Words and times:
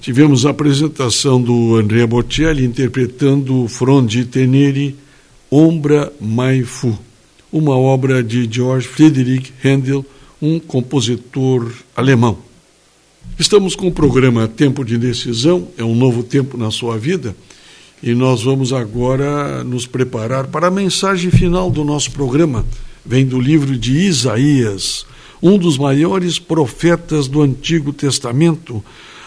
Tivemos 0.00 0.46
a 0.46 0.50
apresentação 0.50 1.40
do 1.40 1.74
Andrea 1.74 2.06
Bocelli 2.06 2.64
interpretando 2.64 3.66
Fronde 3.66 4.24
Teneri, 4.24 4.94
Ombra 5.50 6.12
Mai 6.20 6.62
Fu, 6.62 6.96
uma 7.52 7.76
obra 7.76 8.22
de 8.22 8.48
George 8.50 8.86
Friedrich 8.86 9.52
Handel, 9.64 10.04
um 10.40 10.60
compositor 10.60 11.72
alemão. 11.96 12.38
Estamos 13.38 13.74
com 13.74 13.88
o 13.88 13.92
programa 13.92 14.46
Tempo 14.46 14.84
de 14.84 14.96
Decisão, 14.96 15.68
é 15.76 15.82
um 15.82 15.94
novo 15.94 16.22
tempo 16.22 16.56
na 16.56 16.70
sua 16.70 16.96
vida, 16.96 17.34
e 18.02 18.14
nós 18.14 18.42
vamos 18.42 18.72
agora 18.72 19.64
nos 19.64 19.86
preparar 19.86 20.46
para 20.46 20.68
a 20.68 20.70
mensagem 20.70 21.30
final 21.30 21.70
do 21.70 21.84
nosso 21.84 22.12
programa. 22.12 22.64
Vem 23.04 23.26
do 23.26 23.40
livro 23.40 23.76
de 23.76 23.92
Isaías, 23.92 25.04
um 25.42 25.58
dos 25.58 25.76
maiores 25.78 26.38
profetas 26.38 27.26
do 27.28 27.42
Antigo 27.42 27.92
Testamento, 27.92 28.84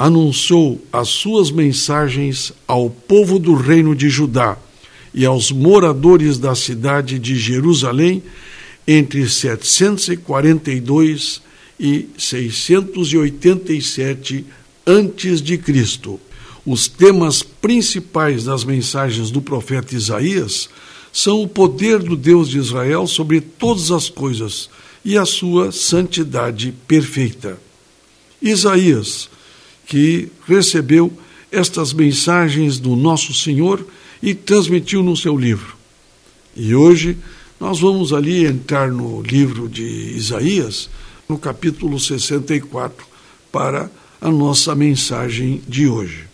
anunciou 0.00 0.80
as 0.90 1.10
suas 1.10 1.50
mensagens 1.50 2.54
ao 2.66 2.88
povo 2.88 3.38
do 3.38 3.52
reino 3.52 3.94
de 3.94 4.08
Judá 4.08 4.56
e 5.12 5.26
aos 5.26 5.52
moradores 5.52 6.38
da 6.38 6.54
cidade 6.54 7.18
de 7.18 7.38
Jerusalém 7.38 8.22
entre 8.88 9.28
742 9.28 11.42
e 11.78 12.08
687 12.16 14.46
antes 14.86 15.42
de 15.42 15.58
Cristo. 15.58 16.18
Os 16.64 16.88
temas 16.88 17.42
principais 17.42 18.44
das 18.44 18.64
mensagens 18.64 19.30
do 19.30 19.42
profeta 19.42 19.94
Isaías 19.94 20.70
são 21.12 21.42
o 21.42 21.48
poder 21.48 21.98
do 21.98 22.16
Deus 22.16 22.48
de 22.48 22.56
Israel 22.56 23.06
sobre 23.06 23.42
todas 23.42 23.90
as 23.90 24.08
coisas 24.08 24.70
e 25.04 25.18
a 25.18 25.26
sua 25.26 25.70
santidade 25.70 26.72
perfeita. 26.88 27.58
Isaías 28.40 29.28
que 29.90 30.28
recebeu 30.46 31.12
estas 31.50 31.92
mensagens 31.92 32.78
do 32.78 32.94
Nosso 32.94 33.34
Senhor 33.34 33.84
e 34.22 34.36
transmitiu 34.36 35.02
no 35.02 35.16
seu 35.16 35.36
livro. 35.36 35.74
E 36.56 36.76
hoje 36.76 37.18
nós 37.58 37.80
vamos 37.80 38.12
ali 38.12 38.46
entrar 38.46 38.88
no 38.88 39.20
livro 39.20 39.68
de 39.68 39.82
Isaías, 39.82 40.88
no 41.28 41.36
capítulo 41.36 41.98
64, 41.98 43.04
para 43.50 43.90
a 44.20 44.30
nossa 44.30 44.76
mensagem 44.76 45.60
de 45.66 45.88
hoje. 45.88 46.28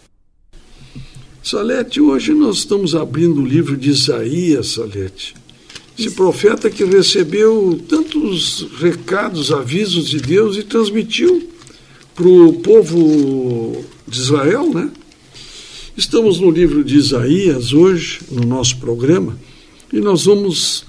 Salete, 1.43 1.99
hoje 1.99 2.35
nós 2.35 2.59
estamos 2.59 2.95
abrindo 2.95 3.41
o 3.41 3.47
livro 3.47 3.75
de 3.75 3.89
Isaías, 3.89 4.73
Salete. 4.73 5.35
Esse 5.99 6.11
profeta 6.11 6.69
que 6.69 6.85
recebeu 6.85 7.83
tantos 7.89 8.69
recados, 8.79 9.51
avisos 9.51 10.11
de 10.11 10.21
Deus 10.21 10.59
e 10.59 10.63
transmitiu 10.63 11.56
para 12.17 12.27
o 12.27 12.55
povo 12.55 13.85
de 14.09 14.19
Israel, 14.19 14.73
né? 14.73 14.91
Estamos 15.95 16.41
no 16.41 16.51
livro 16.51 16.83
de 16.83 16.97
Isaías 16.97 17.75
hoje, 17.75 18.21
no 18.31 18.47
nosso 18.47 18.79
programa, 18.79 19.39
e 19.93 20.01
nós 20.01 20.25
vamos 20.25 20.85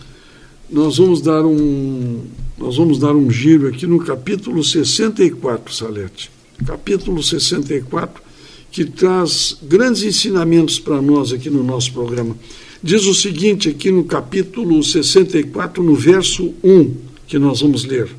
nós 0.69 0.97
vamos 0.97 1.21
dar 1.21 1.45
um 1.45 2.21
nós 2.57 2.77
vamos 2.77 2.97
dar 2.97 3.13
um 3.13 3.29
giro 3.29 3.67
aqui 3.67 3.85
no 3.85 3.99
capítulo 3.99 4.63
64, 4.63 5.73
Salete. 5.73 6.31
Capítulo 6.65 7.21
64, 7.21 8.23
que 8.71 8.85
traz 8.85 9.57
grandes 9.61 10.03
ensinamentos 10.03 10.79
para 10.79 11.01
nós 11.01 11.33
aqui 11.33 11.49
no 11.49 11.63
nosso 11.63 11.91
programa. 11.91 12.35
Diz 12.81 13.05
o 13.05 13.13
seguinte 13.13 13.69
aqui 13.69 13.91
no 13.91 14.05
capítulo 14.05 14.81
64, 14.81 15.83
no 15.83 15.93
verso 15.93 16.53
1, 16.63 16.95
que 17.27 17.37
nós 17.37 17.61
vamos 17.61 17.83
ler. 17.83 18.09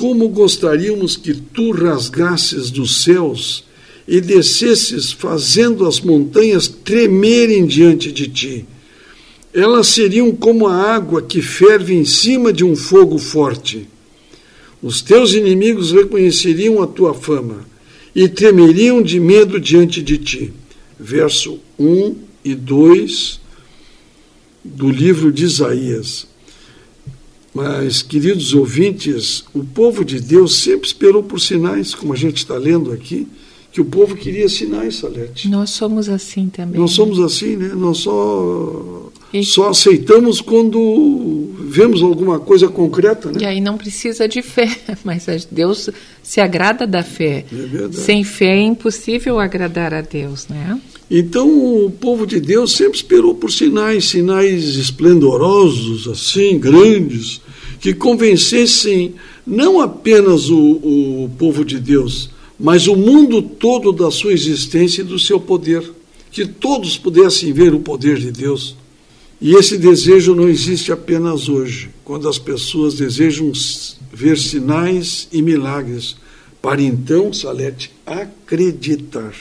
Como 0.00 0.28
gostaríamos 0.28 1.14
que 1.14 1.34
tu 1.34 1.72
rasgasses 1.72 2.70
dos 2.70 3.02
céus 3.04 3.64
e 4.08 4.18
descesses, 4.18 5.12
fazendo 5.12 5.86
as 5.86 6.00
montanhas 6.00 6.66
tremerem 6.66 7.66
diante 7.66 8.10
de 8.10 8.26
ti. 8.26 8.64
Elas 9.52 9.88
seriam 9.88 10.34
como 10.34 10.66
a 10.66 10.74
água 10.74 11.20
que 11.20 11.42
ferve 11.42 11.92
em 11.92 12.06
cima 12.06 12.50
de 12.50 12.64
um 12.64 12.74
fogo 12.74 13.18
forte. 13.18 13.86
Os 14.82 15.02
teus 15.02 15.34
inimigos 15.34 15.92
reconheceriam 15.92 16.82
a 16.82 16.86
tua 16.86 17.12
fama 17.12 17.66
e 18.14 18.26
tremeriam 18.26 19.02
de 19.02 19.20
medo 19.20 19.60
diante 19.60 20.00
de 20.00 20.16
ti. 20.16 20.50
Verso 20.98 21.60
1 21.78 22.16
e 22.42 22.54
2 22.54 23.38
do 24.64 24.88
livro 24.88 25.30
de 25.30 25.44
Isaías. 25.44 26.29
Mas, 27.52 28.00
queridos 28.00 28.54
ouvintes, 28.54 29.44
o 29.52 29.64
povo 29.64 30.04
de 30.04 30.20
Deus 30.20 30.58
sempre 30.58 30.86
esperou 30.86 31.22
por 31.22 31.40
sinais, 31.40 31.94
como 31.94 32.12
a 32.12 32.16
gente 32.16 32.38
está 32.38 32.54
lendo 32.54 32.92
aqui, 32.92 33.26
que 33.72 33.80
o 33.80 33.84
povo 33.84 34.16
queria 34.16 34.48
sinais, 34.48 34.96
Salete. 34.96 35.48
Nós 35.48 35.70
somos 35.70 36.08
assim 36.08 36.48
também. 36.48 36.80
Nós 36.80 36.92
somos 36.92 37.20
assim, 37.20 37.56
né? 37.56 37.68
Nós 37.68 37.98
só, 37.98 39.10
e... 39.32 39.44
só 39.44 39.70
aceitamos 39.70 40.40
quando 40.40 41.50
vemos 41.68 42.02
alguma 42.02 42.40
coisa 42.40 42.68
concreta, 42.68 43.30
né? 43.30 43.38
E 43.40 43.44
aí 43.46 43.60
não 43.60 43.76
precisa 43.76 44.26
de 44.28 44.42
fé, 44.42 44.68
mas 45.04 45.26
Deus 45.50 45.88
se 46.22 46.40
agrada 46.40 46.86
da 46.86 47.02
fé. 47.02 47.44
É 47.52 47.92
Sem 47.92 48.24
fé 48.24 48.56
é 48.56 48.62
impossível 48.62 49.38
agradar 49.38 49.94
a 49.94 50.00
Deus, 50.00 50.48
né? 50.48 50.80
Então 51.10 51.84
o 51.84 51.90
povo 51.90 52.24
de 52.24 52.38
Deus 52.38 52.72
sempre 52.72 52.96
esperou 52.96 53.34
por 53.34 53.50
sinais, 53.50 54.04
sinais 54.04 54.76
esplendorosos, 54.76 56.06
assim, 56.06 56.56
grandes, 56.56 57.40
que 57.80 57.92
convencessem 57.92 59.14
não 59.44 59.80
apenas 59.80 60.48
o, 60.50 60.58
o 60.58 61.30
povo 61.36 61.64
de 61.64 61.80
Deus, 61.80 62.30
mas 62.58 62.86
o 62.86 62.94
mundo 62.94 63.42
todo 63.42 63.90
da 63.90 64.10
sua 64.10 64.32
existência 64.32 65.00
e 65.00 65.04
do 65.04 65.18
seu 65.18 65.40
poder. 65.40 65.82
Que 66.30 66.46
todos 66.46 66.96
pudessem 66.96 67.52
ver 67.52 67.74
o 67.74 67.80
poder 67.80 68.16
de 68.16 68.30
Deus. 68.30 68.76
E 69.40 69.54
esse 69.54 69.76
desejo 69.76 70.32
não 70.32 70.48
existe 70.48 70.92
apenas 70.92 71.48
hoje, 71.48 71.88
quando 72.04 72.28
as 72.28 72.38
pessoas 72.38 72.94
desejam 72.94 73.50
ver 74.12 74.38
sinais 74.38 75.26
e 75.32 75.42
milagres, 75.42 76.14
para 76.62 76.80
então, 76.80 77.32
Salete, 77.32 77.90
acreditar. 78.06 79.34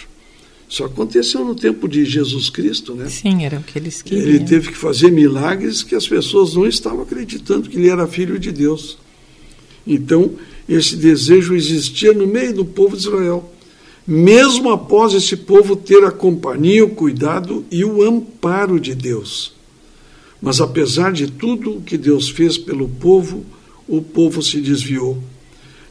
Isso 0.69 0.84
aconteceu 0.84 1.44
no 1.44 1.56
tempo 1.56 1.88
de 1.88 2.06
Jesus 2.06 2.47
Cristo, 2.52 2.94
né? 2.94 3.09
Sim, 3.09 3.44
era 3.44 3.57
o 3.57 3.63
que 3.63 3.80
eles 3.80 4.03
queriam. 4.03 4.28
Ele 4.28 4.40
teve 4.41 4.69
que 4.69 4.78
fazer 4.78 5.12
milagres 5.12 5.81
que 5.81 5.96
as 5.96 6.07
pessoas 6.07 6.53
não 6.53 6.68
estavam 6.68 7.02
acreditando 7.02 7.68
que 7.68 7.75
ele 7.75 7.90
era 7.90 8.06
filho 8.06 8.38
de 8.38 8.52
Deus. 8.52 9.00
Então, 9.85 10.31
esse 10.68 10.96
desejo 10.96 11.56
existia 11.56 12.13
no 12.13 12.28
meio 12.28 12.53
do 12.53 12.63
povo 12.63 12.96
de 12.96 13.02
Israel, 13.02 13.52
mesmo 14.06 14.69
após 14.69 15.16
esse 15.16 15.35
povo 15.35 15.75
ter 15.75 16.03
a 16.06 16.12
companhia, 16.12 16.86
o 16.86 16.91
cuidado 16.91 17.66
e 17.72 17.84
o 17.84 18.03
amparo 18.03 18.80
de 18.80 18.94
Deus. 18.94 19.53
Mas 20.40 20.62
apesar 20.62 21.12
de 21.12 21.31
tudo 21.31 21.78
o 21.78 21.81
que 21.81 21.97
Deus 21.97 22.30
fez 22.30 22.59
pelo 22.59 22.88
povo, 22.88 23.44
o 23.88 24.03
povo 24.03 24.44
se 24.44 24.62
desviou. 24.62 25.18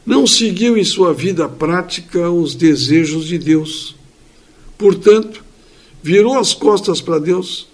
Não 0.05 0.25
seguiu 0.25 0.77
em 0.77 0.85
sua 0.85 1.13
vida 1.13 1.49
prática 1.49 2.31
os 2.31 2.55
desejos 2.55 3.25
de 3.25 3.37
Deus 3.37 3.98
Portanto, 4.79 5.43
virou 6.01 6.39
as 6.39 6.53
costas 6.53 7.01
para 7.01 7.19
Deus. 7.19 7.67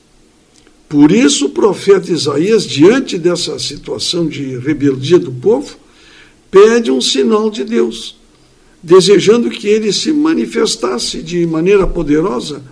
Por 0.89 1.11
isso, 1.11 1.45
o 1.45 1.49
profeta 1.49 2.11
Isaías, 2.11 2.65
diante 2.65 3.19
dessa 3.19 3.59
situação 3.59 4.27
de 4.27 4.57
rebeldia 4.57 5.19
do 5.19 5.31
povo, 5.31 5.77
pede 6.49 6.89
um 6.89 6.99
sinal 6.99 7.51
de 7.51 7.63
Deus, 7.63 8.17
desejando 8.81 9.51
que 9.51 9.67
ele 9.67 9.93
se 9.93 10.11
manifestasse 10.11 11.21
de 11.21 11.45
maneira 11.45 11.85
poderosa, 11.85 12.63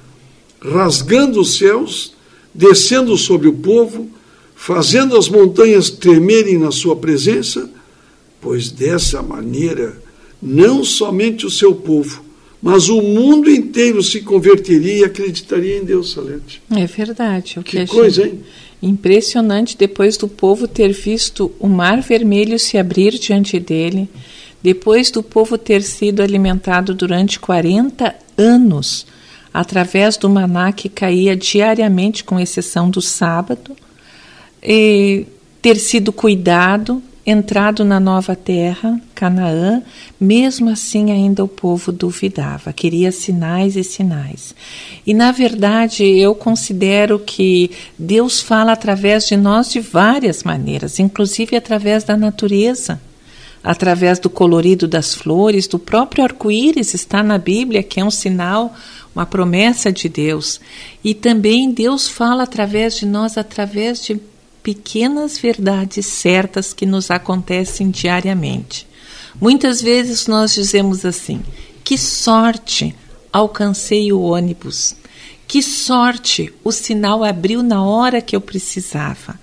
rasgando 0.59 1.39
os 1.39 1.55
céus, 1.55 2.15
descendo 2.51 3.15
sobre 3.15 3.47
o 3.47 3.53
povo, 3.53 4.09
fazendo 4.55 5.15
as 5.15 5.29
montanhas 5.29 5.91
tremerem 5.91 6.57
na 6.57 6.71
sua 6.71 6.95
presença, 6.95 7.69
pois 8.41 8.71
dessa 8.71 9.21
maneira 9.21 10.01
não 10.41 10.83
somente 10.83 11.45
o 11.45 11.51
seu 11.51 11.75
povo, 11.75 12.32
mas 12.63 12.87
o 12.87 13.01
mundo 13.01 13.51
inteiro 13.51 14.01
se 14.01 14.21
converteria 14.21 14.99
e 14.99 15.03
acreditaria 15.03 15.77
em 15.77 15.83
Deus, 15.83 16.13
Salete. 16.13 16.61
É 16.71 16.85
verdade. 16.85 17.59
O 17.59 17.63
que, 17.63 17.79
que 17.79 17.87
coisa, 17.87 18.25
hein? 18.25 18.39
Impressionante 18.81 19.77
depois 19.77 20.15
do 20.15 20.29
povo 20.29 20.65
ter 20.65 20.93
visto 20.93 21.51
o 21.59 21.67
mar 21.67 22.01
vermelho 22.01 22.57
se 22.57 22.77
abrir 22.77 23.19
diante 23.19 23.59
dele, 23.59 24.07
depois 24.63 25.11
do 25.11 25.21
povo 25.21 25.57
ter 25.57 25.81
sido 25.81 26.21
alimentado 26.21 26.95
durante 26.95 27.37
40 27.37 28.15
anos 28.37 29.05
através 29.53 30.15
do 30.15 30.29
maná 30.29 30.71
que 30.71 30.87
caía 30.87 31.35
diariamente, 31.35 32.23
com 32.23 32.39
exceção 32.39 32.89
do 32.89 33.01
sábado, 33.01 33.75
e 34.63 35.25
ter 35.61 35.75
sido 35.75 36.13
cuidado, 36.13 37.03
entrado 37.25 37.85
na 37.85 37.99
nova 37.99 38.35
terra, 38.35 38.99
Canaã, 39.15 39.81
mesmo 40.19 40.69
assim 40.69 41.11
ainda 41.11 41.43
o 41.43 41.47
povo 41.47 41.91
duvidava, 41.91 42.73
queria 42.73 43.11
sinais 43.11 43.77
e 43.77 43.83
sinais. 43.83 44.53
E 45.07 45.13
na 45.13 45.31
verdade 45.31 46.03
eu 46.03 46.35
considero 46.35 47.17
que 47.17 47.71
Deus 47.97 48.41
fala 48.41 48.73
através 48.73 49.25
de 49.25 49.37
nós 49.37 49.71
de 49.71 49.79
várias 49.79 50.43
maneiras, 50.43 50.99
inclusive 50.99 51.55
através 51.55 52.03
da 52.03 52.17
natureza. 52.17 52.99
através 53.63 54.19
do 54.19 54.29
colorido 54.29 54.87
das 54.87 55.15
flores, 55.15 55.67
do 55.67 55.79
próprio 55.79 56.23
arco-íris 56.23 56.93
está 56.93 57.23
na 57.23 57.37
Bíblia, 57.37 57.81
que 57.81 57.99
é 57.99 58.03
um 58.03 58.11
sinal, 58.11 58.75
uma 59.15 59.25
promessa 59.25 59.91
de 59.91 60.09
Deus. 60.09 60.59
E 61.01 61.13
também 61.13 61.71
Deus 61.71 62.07
fala 62.09 62.43
através 62.43 62.97
de 62.97 63.05
nós, 63.05 63.37
através 63.37 64.03
de 64.03 64.19
pequenas 64.63 65.37
verdades 65.37 66.05
certas 66.05 66.73
que 66.73 66.85
nos 66.85 67.11
acontecem 67.11 67.91
diariamente. 67.91 68.87
Muitas 69.39 69.81
vezes 69.81 70.25
nós 70.25 70.53
dizemos 70.53 71.05
assim: 71.05 71.41
que 71.83 71.97
sorte, 71.97 72.95
alcancei 73.31 74.13
o 74.13 74.21
ônibus. 74.21 74.95
Que 75.45 75.61
sorte, 75.61 76.51
o 76.63 76.71
sinal 76.71 77.23
abriu 77.23 77.61
na 77.61 77.83
hora 77.83 78.21
que 78.21 78.35
eu 78.35 78.41
precisava. 78.41 79.39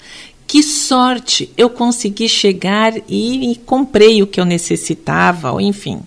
Que 0.47 0.63
sorte, 0.63 1.53
eu 1.57 1.71
consegui 1.71 2.29
chegar 2.29 2.95
e, 3.09 3.53
e 3.53 3.57
comprei 3.57 4.21
o 4.21 4.27
que 4.27 4.41
eu 4.41 4.45
necessitava, 4.45 5.53
ou 5.53 5.61
enfim. 5.61 6.03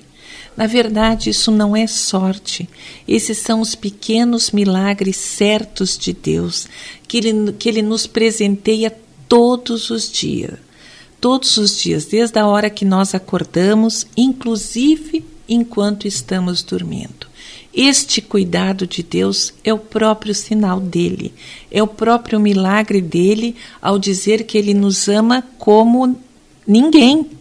Na 0.55 0.67
verdade, 0.67 1.29
isso 1.29 1.51
não 1.51 1.75
é 1.75 1.87
sorte. 1.87 2.69
Esses 3.07 3.37
são 3.37 3.59
os 3.61 3.73
pequenos 3.73 4.51
milagres 4.51 5.15
certos 5.17 5.97
de 5.97 6.13
Deus 6.13 6.67
que 7.07 7.17
Ele, 7.17 7.53
que 7.53 7.69
ele 7.69 7.81
nos 7.81 8.05
presenteia 8.05 8.93
todos 9.33 9.89
os 9.89 10.11
dias. 10.11 10.59
Todos 11.19 11.57
os 11.57 11.79
dias, 11.79 12.05
desde 12.05 12.37
a 12.37 12.45
hora 12.45 12.69
que 12.69 12.85
nós 12.85 13.15
acordamos, 13.15 14.05
inclusive 14.15 15.25
enquanto 15.49 16.07
estamos 16.07 16.61
dormindo. 16.61 17.25
Este 17.73 18.21
cuidado 18.21 18.85
de 18.85 19.01
Deus 19.01 19.51
é 19.63 19.73
o 19.73 19.79
próprio 19.79 20.35
sinal 20.35 20.79
dele, 20.79 21.33
é 21.71 21.81
o 21.81 21.87
próprio 21.87 22.39
milagre 22.39 23.01
dele 23.01 23.55
ao 23.81 23.97
dizer 23.97 24.43
que 24.43 24.55
ele 24.55 24.71
nos 24.71 25.07
ama 25.07 25.43
como 25.57 26.15
ninguém 26.67 27.31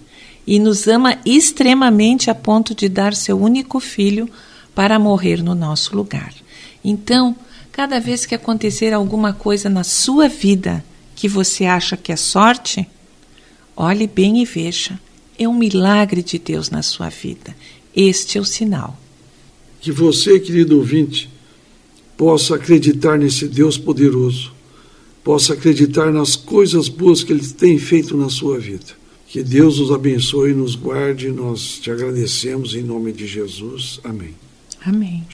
e 0.47 0.59
nos 0.59 0.89
ama 0.89 1.19
extremamente 1.27 2.31
a 2.31 2.35
ponto 2.35 2.75
de 2.75 2.89
dar 2.89 3.15
seu 3.15 3.39
único 3.39 3.79
filho 3.81 4.31
para 4.75 4.99
morrer 4.99 5.43
no 5.43 5.55
nosso 5.55 5.95
lugar. 5.95 6.33
Então, 6.83 7.37
cada 7.71 8.01
vez 8.01 8.25
que 8.25 8.35
acontecer 8.35 8.95
alguma 8.95 9.35
coisa 9.35 9.69
na 9.69 9.85
sua 9.85 10.27
vida 10.27 10.83
que 11.23 11.29
você 11.29 11.67
acha 11.67 11.97
que 11.97 12.11
é 12.11 12.17
sorte, 12.17 12.85
olhe 13.77 14.09
bem 14.09 14.43
e 14.43 14.45
veja. 14.45 14.99
É 15.39 15.47
um 15.47 15.55
milagre 15.55 16.21
de 16.21 16.37
Deus 16.37 16.69
na 16.69 16.83
sua 16.83 17.11
vida. 17.11 17.55
Este 17.95 18.39
é 18.39 18.41
o 18.41 18.45
sinal 18.45 18.99
que 19.81 19.93
você, 19.93 20.41
querido 20.41 20.79
ouvinte, 20.79 21.31
possa 22.17 22.57
acreditar 22.57 23.17
nesse 23.17 23.47
Deus 23.47 23.79
poderoso, 23.79 24.53
possa 25.23 25.53
acreditar 25.53 26.13
nas 26.13 26.35
coisas 26.35 26.89
boas 26.89 27.23
que 27.23 27.33
Ele 27.33 27.47
tem 27.47 27.79
feito 27.79 28.17
na 28.17 28.29
sua 28.29 28.59
vida. 28.59 29.01
Que 29.29 29.45
Deus 29.45 29.79
nos 29.79 29.93
abençoe 29.93 30.51
e 30.51 30.55
nos 30.55 30.75
guarde. 30.75 31.29
Nós 31.29 31.79
te 31.81 31.89
agradecemos 31.89 32.75
em 32.75 32.83
nome 32.83 33.13
de 33.13 33.29
Jesus. 33.29 34.01
Amém. 34.03 34.35
Amém. 34.85 35.25